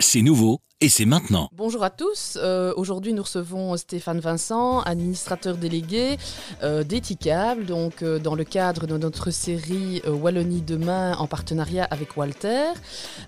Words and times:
C'est 0.00 0.22
nouveau 0.22 0.60
et 0.80 0.88
c'est 0.88 1.06
maintenant. 1.06 1.48
Bonjour 1.56 1.82
à 1.82 1.90
tous. 1.90 2.38
Euh, 2.40 2.72
aujourd'hui, 2.76 3.12
nous 3.12 3.24
recevons 3.24 3.76
Stéphane 3.76 4.20
Vincent, 4.20 4.78
administrateur 4.82 5.56
délégué 5.56 6.18
euh, 6.62 6.84
d'Eticable, 6.84 7.66
donc 7.66 8.02
euh, 8.02 8.20
dans 8.20 8.36
le 8.36 8.44
cadre 8.44 8.86
de 8.86 8.96
notre 8.96 9.32
série 9.32 10.00
euh, 10.06 10.12
Wallonie 10.12 10.62
demain 10.62 11.16
en 11.16 11.26
partenariat 11.26 11.82
avec 11.90 12.16
Walter. 12.16 12.66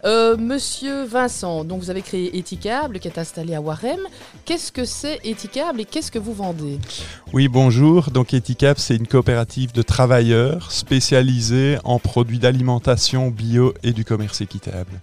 Euh, 0.05 0.37
Monsieur 0.37 1.03
Vincent, 1.03 1.65
donc 1.65 1.81
vous 1.81 1.91
avez 1.91 2.03
créé 2.03 2.39
Eticable 2.39 3.01
qui 3.01 3.09
est 3.09 3.19
installé 3.19 3.57
à 3.57 3.61
Warem. 3.61 4.07
Qu'est-ce 4.45 4.71
que 4.71 4.85
c'est 4.85 5.19
Eticable 5.25 5.81
et 5.81 5.85
qu'est-ce 5.87 6.13
que 6.13 6.21
vous 6.21 6.35
vendez? 6.35 6.79
Oui, 7.33 7.49
bonjour. 7.49 8.13
Donc 8.13 8.33
Eticap, 8.33 8.79
c'est 8.79 8.95
une 8.95 9.09
coopérative 9.09 9.73
de 9.73 9.83
travailleurs 9.83 10.71
spécialisée 10.71 11.79
en 11.83 11.99
produits 11.99 12.39
d'alimentation 12.39 13.29
bio 13.29 13.75
et 13.83 13.93
du 13.93 14.05
commerce 14.05 14.41
équitable. 14.41 15.01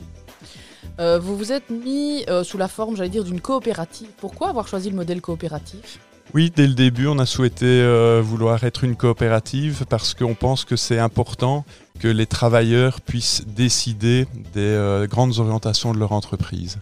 Euh, 0.99 1.19
Vous 1.19 1.37
vous 1.37 1.51
êtes 1.51 1.69
mis 1.69 2.25
euh, 2.27 2.43
sous 2.43 2.57
la 2.57 2.67
forme, 2.67 2.95
j'allais 2.95 3.09
dire, 3.09 3.23
d'une 3.23 3.41
coopérative. 3.41 4.09
Pourquoi 4.17 4.49
avoir 4.49 4.67
choisi 4.67 4.89
le 4.89 4.95
modèle 4.95 5.21
coopératif? 5.21 5.99
Oui, 6.33 6.51
dès 6.53 6.67
le 6.67 6.73
début, 6.73 7.07
on 7.07 7.19
a 7.19 7.25
souhaité 7.25 7.65
euh, 7.65 8.21
vouloir 8.21 8.63
être 8.63 8.83
une 8.83 8.95
coopérative 8.95 9.85
parce 9.87 10.13
qu'on 10.13 10.33
pense 10.33 10.65
que 10.65 10.75
c'est 10.75 10.99
important 10.99 11.63
que 11.99 12.07
les 12.07 12.25
travailleurs 12.25 12.99
puissent 13.01 13.45
décider 13.47 14.27
des 14.53 15.05
grandes 15.09 15.39
orientations 15.39 15.93
de 15.93 15.99
leur 15.99 16.11
entreprise. 16.11 16.79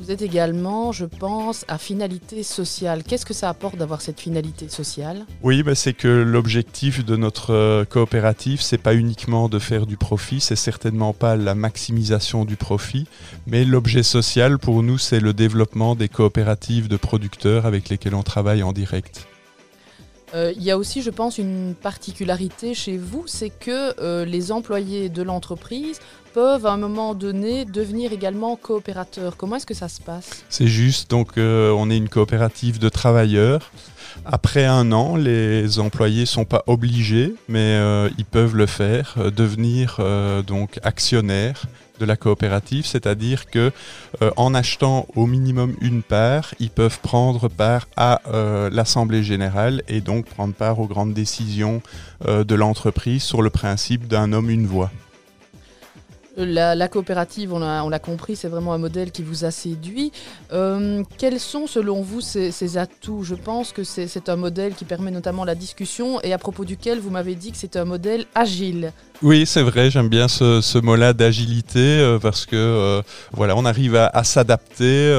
Vous 0.00 0.10
êtes 0.10 0.22
également, 0.22 0.92
je 0.92 1.04
pense, 1.04 1.66
à 1.68 1.76
finalité 1.76 2.42
sociale. 2.42 3.02
Qu'est-ce 3.04 3.26
que 3.26 3.34
ça 3.34 3.50
apporte 3.50 3.76
d'avoir 3.76 4.00
cette 4.00 4.18
finalité 4.18 4.70
sociale? 4.70 5.26
Oui, 5.42 5.62
bah, 5.62 5.74
c'est 5.74 5.92
que 5.92 6.08
l'objectif 6.08 7.04
de 7.04 7.16
notre 7.16 7.52
euh, 7.52 7.84
coopérative, 7.84 8.62
c'est 8.62 8.78
pas 8.78 8.94
uniquement 8.94 9.50
de 9.50 9.58
faire 9.58 9.84
du 9.84 9.98
profit, 9.98 10.40
c'est 10.40 10.56
certainement 10.56 11.12
pas 11.12 11.36
la 11.36 11.54
maximisation 11.54 12.46
du 12.46 12.56
profit, 12.56 13.06
mais 13.46 13.66
l'objet 13.66 14.02
social 14.02 14.58
pour 14.58 14.82
nous, 14.82 14.96
c'est 14.96 15.20
le 15.20 15.34
développement 15.34 15.94
des 15.94 16.08
coopératives 16.08 16.88
de 16.88 16.96
producteurs 16.96 17.66
avec 17.66 17.90
lesquels 17.90 18.14
on 18.14 18.22
travaille 18.22 18.62
en 18.62 18.72
direct. 18.72 19.26
Euh, 20.34 20.52
Il 20.56 20.62
y 20.62 20.70
a 20.70 20.78
aussi, 20.78 21.02
je 21.02 21.10
pense, 21.10 21.38
une 21.38 21.74
particularité 21.74 22.74
chez 22.74 22.96
vous, 22.96 23.24
c'est 23.26 23.50
que 23.50 24.00
euh, 24.00 24.24
les 24.24 24.52
employés 24.52 25.08
de 25.08 25.22
l'entreprise 25.22 25.98
peuvent 26.34 26.66
à 26.66 26.72
un 26.72 26.76
moment 26.76 27.14
donné 27.14 27.64
devenir 27.64 28.12
également 28.12 28.54
coopérateurs. 28.54 29.36
Comment 29.36 29.56
est-ce 29.56 29.66
que 29.66 29.74
ça 29.74 29.88
se 29.88 30.00
passe? 30.00 30.44
C'est 30.48 30.68
juste, 30.68 31.10
donc 31.10 31.38
euh, 31.38 31.72
on 31.72 31.90
est 31.90 31.96
une 31.96 32.08
coopérative 32.08 32.78
de 32.78 32.88
travailleurs. 32.88 33.72
Après 34.24 34.64
un 34.64 34.92
an, 34.92 35.16
les 35.16 35.78
employés 35.78 36.26
sont 36.26 36.44
pas 36.44 36.62
obligés, 36.66 37.34
mais 37.48 37.78
ils 38.18 38.24
peuvent 38.24 38.56
le 38.56 38.66
faire, 38.66 39.16
devenir 39.34 40.00
donc 40.46 40.80
actionnaires 40.82 41.62
de 42.00 42.06
la 42.06 42.16
coopérative, 42.16 42.86
c'est-à-dire 42.86 43.46
que 43.46 43.70
euh, 44.22 44.30
en 44.36 44.54
achetant 44.54 45.06
au 45.14 45.26
minimum 45.26 45.76
une 45.80 46.02
part, 46.02 46.54
ils 46.58 46.70
peuvent 46.70 46.98
prendre 47.00 47.48
part 47.48 47.86
à 47.96 48.22
euh, 48.28 48.70
l'assemblée 48.72 49.22
générale 49.22 49.82
et 49.86 50.00
donc 50.00 50.24
prendre 50.26 50.54
part 50.54 50.80
aux 50.80 50.86
grandes 50.86 51.14
décisions 51.14 51.82
euh, 52.26 52.42
de 52.42 52.54
l'entreprise 52.54 53.22
sur 53.22 53.42
le 53.42 53.50
principe 53.50 54.08
d'un 54.08 54.32
homme 54.32 54.50
une 54.50 54.66
voix. 54.66 54.90
La, 56.36 56.88
coopérative, 56.88 57.52
on 57.52 57.88
l'a 57.88 57.98
compris, 57.98 58.36
c'est 58.36 58.48
vraiment 58.48 58.72
un 58.72 58.78
modèle 58.78 59.10
qui 59.10 59.22
vous 59.22 59.44
a 59.44 59.50
séduit. 59.50 60.12
Euh, 60.52 61.02
quels 61.18 61.40
sont, 61.40 61.66
selon 61.66 62.02
vous, 62.02 62.20
ces, 62.20 62.50
ces 62.50 62.78
atouts? 62.78 63.24
Je 63.24 63.34
pense 63.34 63.72
que 63.72 63.84
c'est 63.84 64.28
un 64.28 64.36
modèle 64.36 64.74
qui 64.74 64.84
permet 64.84 65.10
notamment 65.10 65.44
la 65.44 65.54
discussion 65.54 66.20
et 66.22 66.32
à 66.32 66.38
propos 66.38 66.64
duquel 66.64 67.00
vous 67.00 67.10
m'avez 67.10 67.34
dit 67.34 67.50
que 67.52 67.58
c'est 67.58 67.76
un 67.76 67.84
modèle 67.84 68.26
agile. 68.34 68.92
Oui, 69.22 69.44
c'est 69.44 69.62
vrai, 69.62 69.90
j'aime 69.90 70.08
bien 70.08 70.28
ce, 70.28 70.78
mot-là 70.78 71.12
d'agilité 71.12 71.78
euh, 71.78 72.18
parce 72.18 72.46
que 72.46 72.56
euh, 72.56 73.02
voilà, 73.32 73.54
on 73.56 73.66
arrive 73.66 73.96
à, 73.96 74.24
s'adapter 74.24 75.12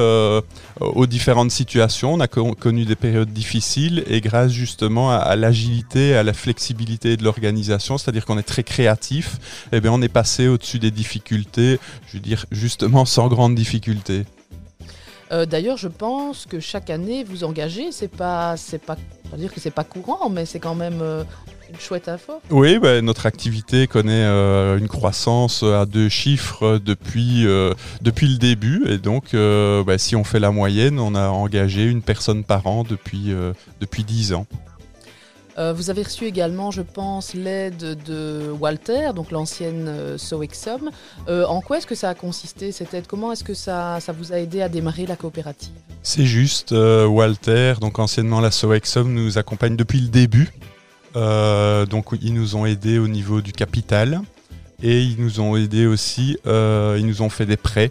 aux 0.80 1.06
différentes 1.06 1.50
situations. 1.52 2.14
On 2.14 2.20
a 2.20 2.26
co- 2.26 2.54
connu 2.54 2.84
des 2.84 2.96
périodes 2.96 3.32
difficiles 3.32 4.02
et 4.08 4.20
grâce 4.20 4.50
justement 4.50 5.10
à, 5.10 5.16
à 5.16 5.36
l'agilité, 5.36 6.16
à 6.16 6.22
la 6.22 6.32
flexibilité 6.32 7.16
de 7.16 7.22
l'organisation, 7.22 7.98
c'est-à-dire 7.98 8.24
qu'on 8.24 8.38
est 8.38 8.42
très 8.42 8.64
créatif, 8.64 9.36
eh 9.72 9.80
bien 9.80 9.92
on 9.92 10.02
est 10.02 10.08
passé 10.08 10.48
au-dessus 10.48 10.78
des 10.78 10.90
difficultés, 10.90 11.01
je 11.02 12.12
veux 12.14 12.20
dire 12.20 12.46
justement 12.50 13.04
sans 13.04 13.28
grande 13.28 13.54
difficulté. 13.54 14.24
Euh, 15.32 15.46
D'ailleurs, 15.46 15.78
je 15.78 15.88
pense 15.88 16.46
que 16.46 16.60
chaque 16.60 16.90
année, 16.90 17.24
vous 17.24 17.44
engagez, 17.44 17.90
c'est 17.90 18.08
pas, 18.08 18.56
c'est 18.56 18.82
pas, 18.82 18.96
pas 19.30 19.36
dire 19.36 19.52
que 19.52 19.60
c'est 19.60 19.70
pas 19.70 19.84
courant, 19.84 20.28
mais 20.28 20.44
c'est 20.44 20.60
quand 20.60 20.74
même 20.74 21.00
euh, 21.00 21.24
une 21.72 21.80
chouette 21.80 22.08
info. 22.08 22.34
Oui, 22.50 22.78
ben, 22.78 23.04
notre 23.04 23.26
activité 23.26 23.86
connaît 23.86 24.24
euh, 24.24 24.78
une 24.78 24.88
croissance 24.88 25.62
à 25.62 25.86
deux 25.86 26.08
chiffres 26.08 26.78
depuis, 26.84 27.46
euh, 27.46 27.72
depuis 28.02 28.28
le 28.28 28.36
début. 28.36 28.84
Et 28.88 28.98
donc, 28.98 29.34
euh, 29.34 29.82
ben, 29.84 29.98
si 29.98 30.14
on 30.14 30.24
fait 30.24 30.40
la 30.40 30.50
moyenne, 30.50 30.98
on 31.00 31.14
a 31.14 31.28
engagé 31.28 31.84
une 31.84 32.02
personne 32.02 32.44
par 32.44 32.66
an 32.66 32.84
depuis, 32.84 33.32
depuis 33.80 34.04
10 34.04 34.34
ans. 34.34 34.46
Euh, 35.58 35.72
vous 35.72 35.90
avez 35.90 36.02
reçu 36.02 36.24
également, 36.24 36.70
je 36.70 36.82
pense, 36.82 37.34
l'aide 37.34 37.98
de 38.06 38.50
Walter, 38.58 39.10
donc 39.14 39.30
l'ancienne 39.30 39.86
euh, 39.88 40.18
Soexum. 40.18 40.90
Euh, 41.28 41.44
en 41.46 41.60
quoi 41.60 41.78
est-ce 41.78 41.86
que 41.86 41.94
ça 41.94 42.08
a 42.08 42.14
consisté 42.14 42.72
cette 42.72 42.94
aide? 42.94 43.06
Comment 43.06 43.32
est-ce 43.32 43.44
que 43.44 43.54
ça, 43.54 43.98
ça 44.00 44.12
vous 44.12 44.32
a 44.32 44.38
aidé 44.38 44.62
à 44.62 44.68
démarrer 44.68 45.06
la 45.06 45.16
coopérative? 45.16 45.72
C'est 46.02 46.24
juste, 46.24 46.72
euh, 46.72 47.06
Walter, 47.06 47.74
donc 47.80 47.98
anciennement 47.98 48.40
la 48.40 48.50
Soexum, 48.50 49.12
nous 49.12 49.38
accompagne 49.38 49.76
depuis 49.76 50.00
le 50.00 50.08
début. 50.08 50.52
Donc, 51.14 52.06
ils 52.22 52.32
nous 52.32 52.56
ont 52.56 52.64
aidés 52.64 52.98
au 52.98 53.06
niveau 53.06 53.42
du 53.42 53.52
capital. 53.52 54.22
Et 54.82 55.02
ils 55.02 55.16
nous 55.18 55.40
ont 55.40 55.56
aidés 55.56 55.86
aussi, 55.86 56.36
euh, 56.46 56.96
ils 56.98 57.06
nous 57.06 57.22
ont 57.22 57.30
fait 57.30 57.46
des 57.46 57.56
prêts. 57.56 57.90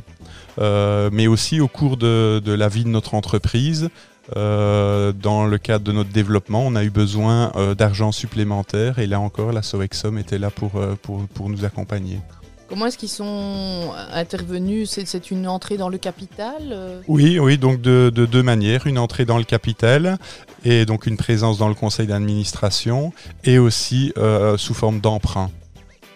Euh, 0.59 1.09
mais 1.13 1.27
aussi 1.27 1.61
au 1.61 1.67
cours 1.67 1.95
de, 1.95 2.41
de 2.43 2.51
la 2.51 2.67
vie 2.67 2.83
de 2.83 2.89
notre 2.89 3.13
entreprise, 3.13 3.89
euh, 4.35 5.13
dans 5.13 5.45
le 5.45 5.57
cadre 5.57 5.85
de 5.85 5.91
notre 5.91 6.09
développement, 6.09 6.63
on 6.65 6.75
a 6.75 6.83
eu 6.83 6.89
besoin 6.89 7.51
d'argent 7.77 8.11
supplémentaire 8.11 8.99
et 8.99 9.07
là 9.07 9.19
encore, 9.19 9.53
la 9.53 9.61
Soexum 9.61 10.17
était 10.17 10.37
là 10.37 10.49
pour, 10.49 10.71
pour, 11.01 11.25
pour 11.33 11.49
nous 11.49 11.63
accompagner. 11.63 12.19
Comment 12.67 12.85
est-ce 12.85 12.97
qu'ils 12.97 13.09
sont 13.09 13.91
intervenus? 14.13 14.89
C'est 14.89 15.31
une 15.31 15.45
entrée 15.47 15.75
dans 15.75 15.89
le 15.89 15.97
capital 15.97 17.01
Oui, 17.07 17.37
oui, 17.37 17.57
donc 17.57 17.81
de, 17.81 18.09
de 18.13 18.25
deux 18.25 18.43
manières, 18.43 18.87
une 18.87 18.97
entrée 18.97 19.25
dans 19.25 19.37
le 19.37 19.43
capital 19.43 20.17
et 20.63 20.85
donc 20.85 21.05
une 21.05 21.17
présence 21.17 21.57
dans 21.57 21.67
le 21.67 21.73
conseil 21.73 22.07
d'administration 22.07 23.13
et 23.43 23.59
aussi 23.59 24.13
euh, 24.17 24.57
sous 24.57 24.73
forme 24.73 24.99
d'emprunt 24.99 25.49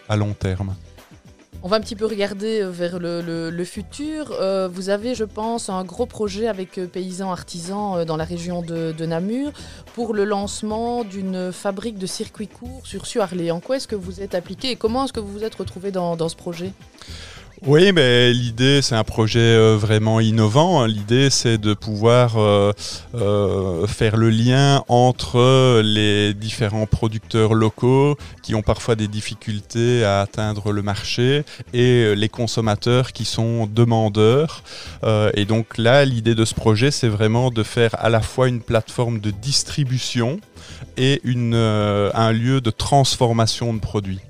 à 0.09 0.16
long 0.16 0.33
terme. 0.33 0.75
On 1.66 1.67
va 1.67 1.77
un 1.77 1.79
petit 1.79 1.95
peu 1.95 2.05
regarder 2.05 2.61
euh, 2.61 2.69
vers 2.69 2.99
le, 2.99 3.63
futur. 3.63 4.31
Euh, 4.33 4.67
vous 4.71 4.89
avez, 4.89 5.16
je 5.16 5.23
pense, 5.23 5.67
un 5.67 5.83
gros 5.83 6.05
projet 6.05 6.47
avec 6.47 6.77
euh, 6.77 6.85
paysans 6.85 7.31
artisans 7.31 8.05
dans 8.05 8.17
la 8.17 8.23
région 8.23 8.61
de, 8.61 8.94
Namur 9.03 9.51
pour 9.95 10.13
le 10.13 10.25
lancement 10.25 11.03
d'une 11.03 11.51
fabrique 11.51 11.97
de 11.97 12.05
circuits 12.05 12.47
courts 12.47 12.85
sur 12.85 13.07
Suarlé. 13.07 13.49
En 13.49 13.61
quoi 13.61 13.77
est-ce 13.77 13.88
que 13.88 13.95
vous 13.95 14.21
êtes 14.21 14.35
appliqué 14.35 14.69
et 14.69 14.75
comment 14.75 15.05
est-ce 15.05 15.13
que 15.13 15.19
vous 15.19 15.31
vous 15.31 15.44
êtes 15.44 15.55
retrouvé 15.55 15.89
dans 15.89 16.29
ce 16.29 16.35
projet? 16.35 16.71
Oui, 17.67 17.91
mais 17.93 18.31
l'idée, 18.31 18.83
c'est 18.83 18.93
un 18.93 19.03
projet 19.03 19.39
euh, 19.39 19.75
vraiment 19.75 20.19
innovant. 20.19 20.85
L'idée, 20.85 21.31
c'est 21.31 21.57
de 21.57 21.73
pouvoir 21.73 22.37
euh, 22.37 22.71
euh, 23.15 23.87
faire 23.87 24.17
le 24.17 24.29
lien 24.29 24.83
entre 24.87 25.81
les 25.81 26.35
différents 26.35 26.85
producteurs 26.85 27.55
locaux 27.55 28.17
qui 28.43 28.53
ont 28.53 28.61
parfois 28.61 28.95
des 28.95 29.07
difficultés 29.07 30.05
à 30.05 30.21
atteindre 30.21 30.71
le 30.71 30.83
marché 30.83 31.43
et 31.73 32.13
les 32.15 32.29
consommateurs 32.29 33.11
qui 33.13 33.25
sont 33.25 33.65
demandeurs. 33.65 34.61
Et 35.33 35.45
donc 35.45 35.79
là, 35.79 36.05
l'idée 36.05 36.35
de 36.35 36.45
ce 36.45 36.53
projet, 36.53 36.91
c'est 36.91 37.07
vraiment 37.07 37.49
de 37.49 37.63
faire 37.63 37.95
à 37.97 38.09
la 38.09 38.21
fois 38.21 38.47
une 38.47 38.61
plateforme 38.61 39.19
de 39.19 39.31
distribution 39.31 40.39
et 40.97 41.19
un 41.25 42.31
lieu 42.31 42.61
de 42.61 42.69
transformation 42.69 43.73
de 43.73 43.79
produits. 43.79 44.21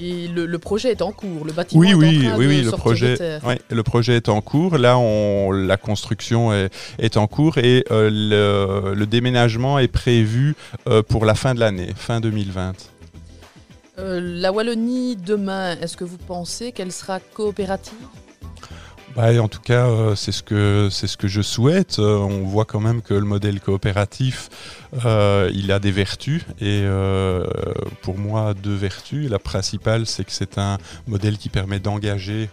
Et 0.00 0.26
le, 0.28 0.46
le 0.46 0.58
projet 0.58 0.90
est 0.90 1.02
en 1.02 1.12
cours, 1.12 1.44
le 1.44 1.52
bâtiment 1.52 1.80
Oui, 1.80 1.90
est 1.90 1.94
oui, 1.94 2.26
en 2.26 2.30
train 2.30 2.38
oui, 2.38 2.44
de 2.46 2.50
oui, 2.50 2.62
le 2.62 2.70
projet, 2.72 3.10
de 3.12 3.16
terre. 3.16 3.44
ouais, 3.46 3.60
le 3.70 3.82
projet 3.84 4.16
est 4.16 4.28
en 4.28 4.40
cours. 4.40 4.76
Là, 4.76 4.98
on, 4.98 5.52
la 5.52 5.76
construction 5.76 6.52
est, 6.52 6.70
est 6.98 7.16
en 7.16 7.26
cours 7.28 7.58
et 7.58 7.84
euh, 7.92 8.10
le, 8.12 8.94
le 8.94 9.06
déménagement 9.06 9.78
est 9.78 9.86
prévu 9.88 10.56
euh, 10.88 11.02
pour 11.02 11.24
la 11.24 11.34
fin 11.36 11.54
de 11.54 11.60
l'année, 11.60 11.90
fin 11.96 12.20
2020. 12.20 12.72
Euh, 14.00 14.20
la 14.20 14.50
Wallonie, 14.50 15.14
demain, 15.14 15.76
est-ce 15.80 15.96
que 15.96 16.02
vous 16.02 16.18
pensez 16.18 16.72
qu'elle 16.72 16.90
sera 16.90 17.20
coopérative? 17.20 17.94
Bah, 19.16 19.30
en 19.40 19.46
tout 19.46 19.60
cas, 19.60 19.86
euh, 19.86 20.16
c'est 20.16 20.32
ce 20.32 20.42
que 20.42 21.28
je 21.28 21.40
souhaite. 21.40 22.00
Euh, 22.00 22.16
on 22.18 22.42
voit 22.44 22.64
quand 22.64 22.80
même 22.80 23.00
que 23.00 23.14
le 23.14 23.24
modèle 23.24 23.60
coopératif, 23.60 24.48
euh, 25.04 25.50
il 25.54 25.70
a 25.70 25.78
des 25.78 25.92
vertus 25.92 26.42
et 26.60 26.84
pour 28.02 28.18
moi 28.18 28.54
deux 28.54 28.74
vertus. 28.74 29.30
La 29.30 29.38
principale, 29.38 30.06
c'est 30.06 30.24
que 30.24 30.32
c'est 30.32 30.58
un 30.58 30.78
modèle 31.06 31.38
qui 31.38 31.48
permet 31.48 31.78
d'engager 31.78 32.50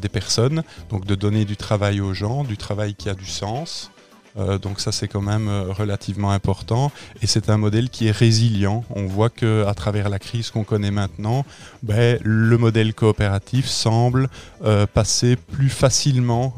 des 0.00 0.08
personnes, 0.08 0.62
donc 0.88 1.04
de 1.04 1.16
donner 1.16 1.44
du 1.44 1.56
travail 1.56 2.00
aux 2.00 2.14
gens, 2.14 2.44
du 2.44 2.56
travail 2.56 2.94
qui 2.94 3.08
a 3.08 3.14
du 3.14 3.26
sens. 3.26 3.90
Euh, 4.36 4.58
donc 4.58 4.80
ça 4.80 4.90
c'est 4.90 5.06
quand 5.06 5.20
même 5.20 5.48
euh, 5.48 5.72
relativement 5.72 6.32
important 6.32 6.90
et 7.22 7.26
c'est 7.26 7.50
un 7.50 7.56
modèle 7.56 7.88
qui 7.88 8.08
est 8.08 8.10
résilient. 8.10 8.84
On 8.90 9.06
voit 9.06 9.30
que 9.30 9.64
à 9.66 9.74
travers 9.74 10.08
la 10.08 10.18
crise 10.18 10.50
qu'on 10.50 10.64
connaît 10.64 10.90
maintenant, 10.90 11.44
ben, 11.82 12.18
le 12.22 12.58
modèle 12.58 12.94
coopératif 12.94 13.66
semble 13.66 14.28
euh, 14.64 14.86
passer 14.86 15.36
plus 15.36 15.68
facilement 15.68 16.54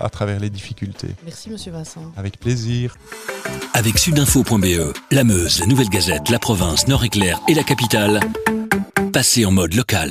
à 0.00 0.08
travers 0.10 0.40
les 0.40 0.50
difficultés. 0.50 1.08
Merci 1.24 1.50
Monsieur 1.50 1.72
Vincent. 1.72 2.02
Avec 2.16 2.38
plaisir. 2.38 2.96
Avec 3.74 3.98
sudinfo.be, 3.98 4.92
la 5.10 5.24
Meuse, 5.24 5.60
la 5.60 5.66
Nouvelle 5.66 5.88
Gazette, 5.88 6.28
la 6.28 6.38
province, 6.38 6.88
Nord-Éclair 6.88 7.40
et 7.48 7.54
la 7.54 7.62
capitale, 7.62 8.20
passez 9.12 9.44
en 9.44 9.52
mode 9.52 9.74
local. 9.74 10.08